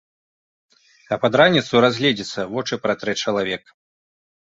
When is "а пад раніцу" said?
1.11-1.73